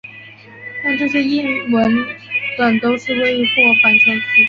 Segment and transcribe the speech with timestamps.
[0.83, 1.43] 但这些译
[2.57, 2.97] 本都未
[3.45, 4.31] 获版权许可。